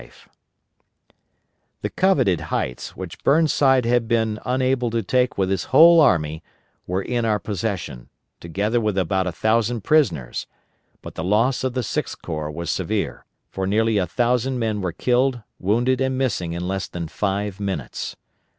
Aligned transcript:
]The 1.83 1.91
coveted 1.91 2.41
heights, 2.49 2.95
which 2.97 3.23
Burnside 3.23 3.85
had 3.85 4.07
been 4.07 4.39
unable 4.43 4.89
to 4.89 5.03
take 5.03 5.37
with 5.37 5.51
his 5.51 5.65
whole 5.65 5.99
army, 5.99 6.41
were 6.87 7.03
in 7.03 7.23
our 7.23 7.37
possession, 7.37 8.09
together 8.39 8.81
with 8.81 8.97
about 8.97 9.27
a 9.27 9.31
thousand 9.31 9.81
prisoners; 9.83 10.47
but 11.03 11.13
the 11.13 11.23
loss 11.23 11.63
of 11.63 11.73
the 11.75 11.83
Sixth 11.83 12.19
Corps 12.19 12.49
was 12.49 12.71
severe, 12.71 13.25
for 13.51 13.67
nearly 13.67 13.99
a 13.99 14.07
thousand 14.07 14.57
men 14.57 14.81
were 14.81 14.91
killed, 14.91 15.43
wounded, 15.59 16.01
and 16.01 16.17
missing 16.17 16.53
in 16.53 16.67
less 16.67 16.87
than 16.87 17.07
five 17.07 17.59
minutes. 17.59 18.15